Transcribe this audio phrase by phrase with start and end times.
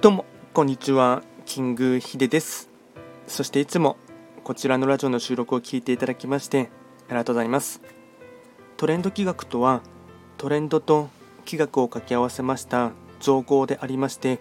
[0.00, 1.24] どうもこんにちは。
[1.44, 2.70] キングヒです。
[3.26, 3.96] そしていつも
[4.44, 6.70] こちらのラジオの収録を聞いていただきまして
[7.08, 7.80] ありがとうございます。
[8.76, 9.82] トレンド企画とは
[10.36, 11.08] トレンドと
[11.44, 14.38] 企画を掛け合わせました造語でありまして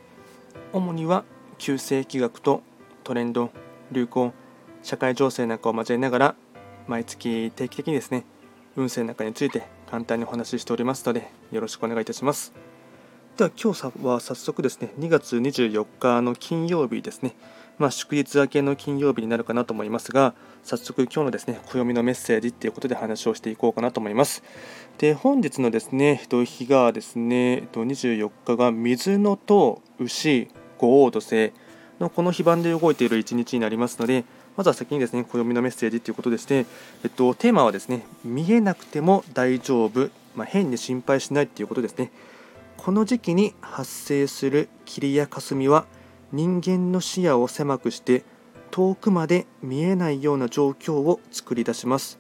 [0.74, 1.24] 主には
[1.58, 2.62] 旧世企画と
[3.04, 3.50] トレンド
[3.92, 4.34] 流行
[4.84, 6.36] 社会情勢なんかを交えながら
[6.88, 8.26] 毎月定期的にですね
[8.76, 12.67] 運勢の中について簡単にお話ししておりますのでよろしくお願いいたします。
[13.38, 17.36] では今日は早速ですね2月24日の金曜日ですね。
[17.78, 24.42] まあ、祝日明けの金曜日になるかなと思いますが早速今日のですね暦のメッセージということで話をしていこうかなと思います。
[24.98, 30.48] で本日のですね日がですね24日が水のと牛
[30.80, 31.54] 五黄土星
[32.00, 36.66] のこの非番で動いている一日になりますのでまずは先にですね暦のメッセージということでして、
[37.04, 42.10] えっと、テーマはですね見えなくても大丈夫、まあ、変に心配しないということですね。
[42.78, 45.86] この時期に発生する霧や霞は
[46.32, 48.24] 人間の視野を狭くして
[48.72, 52.20] 遠くまで見えないような状況を作り出します。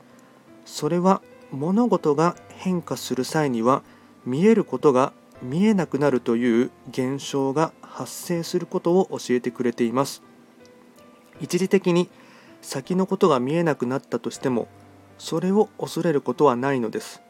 [0.65, 3.83] それは物事が変化する際には
[4.25, 10.23] 見えることが見えなくなるという現象が発生することを教えてくれています。
[11.39, 12.09] 一時的に
[12.61, 14.67] 先のことが見えなくなったとしても
[15.17, 17.21] それを恐れることはないのです。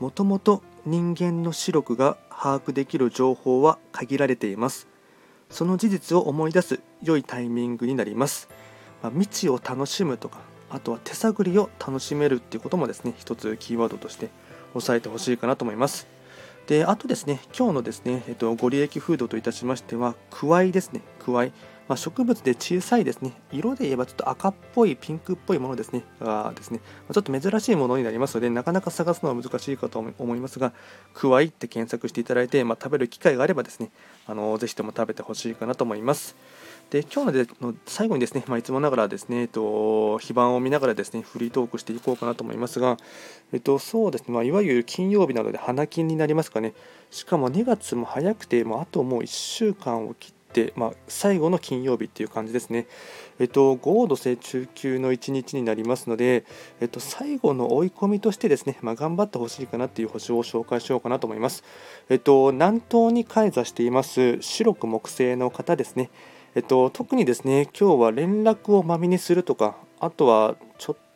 [0.00, 4.92] もともと人間の視力が把握できる情報は限られています。
[5.52, 8.48] その事実を思い出す良いタイミングになります、
[9.02, 14.30] まあ、未知を楽しむとかあとは手探りを楽しめるっていうこともですね一つキーワードとして
[14.74, 16.06] 押さえてほしいかなと思います。
[16.66, 21.02] であとですね今日のですね、えっと、ご利益フードといたしましてはくわいですね。
[21.18, 21.52] くわい
[21.88, 26.80] まあ、植物で小さいですね、色で言えばちょっと赤っぽい、ピンクっぽいものですね、がですね、
[27.12, 30.72] ちょっと珍しいものになりますので、なかなか探すのは難しいかと思いますが、
[31.14, 33.90] くわいって検索していただいて、まあ、食べる機会があればですね、
[34.26, 36.36] あのぜひとも食べてほしいかなと思います。
[36.90, 42.98] で今日のでの最後にですね、まあ、いつもながらですね、えっと、非番を見ながらですね、フリートークしていこうかなと思いますが、
[43.52, 46.74] えっと、そうですね、まあ、いわゆる金曜日なので花金になりますかね。
[47.10, 50.41] しかも2月も早くて、もうあともう1週間を切って、
[50.76, 52.86] まあ、最後の金曜日っていう感じですね。
[53.38, 56.44] えっと、5度星中級の1日になりますので、
[56.80, 61.64] えっと、最後の追い込みとしてですね、まあ、頑張ってほしいかなっていう星を紹介しようかなと思います。
[62.08, 66.10] えっと、南東に開座しています白く木星の方ですね。
[66.54, 70.56] えっと、特にですね、今日は連絡をまみにするとか、あとは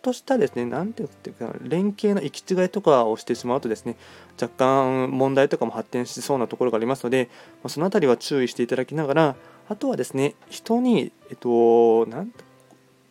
[0.06, 3.96] としたですね、なんていうか、連携の行き違いとかをしてしまうとですね、
[4.40, 7.28] 若干問題とかも発展しそうなところがありますので、
[7.64, 9.36] まその辺りは注意していただきながら、
[9.68, 12.32] あとはですね、人に、えっと、なん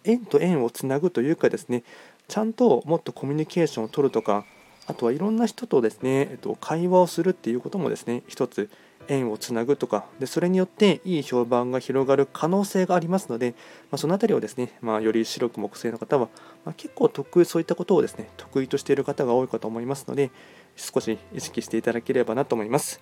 [0.05, 1.83] 縁と縁をつなぐというかですね、
[2.29, 4.45] ちゃんともっとコミュニケーションを取るとか、
[4.87, 8.69] あとはいろんな人とですね、えっと、会話をするっていうこともですね、一つ
[9.07, 13.51] 縁をつなぐとかでそれによっていい評判が広がる可能性がありますので、
[13.91, 16.29] まあ、その辺りをですね、まあ、より白く木星の方は、
[16.65, 20.31] まあ、結構得意そういったことをですね得意としている方が多いかと思いますので
[20.75, 23.01] 少し意識していただければなと思います。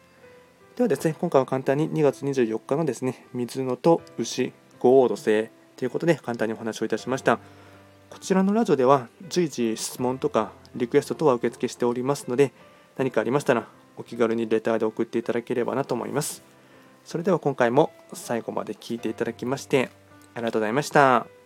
[0.75, 7.39] ではですね今回は簡単に2月24日のですね水野と牛五黄土星ということで簡単にお話をいたしました。
[8.09, 12.53] こちらのラジオでは随時質問とかリクエスト等は受付しておりますので
[12.95, 13.67] 何かありましたら
[13.97, 16.43] お気軽にレターで送っていただければなと思います。
[17.03, 19.89] それでは今回も最後まで聴いていただきまして
[20.35, 21.42] ありがとうございました。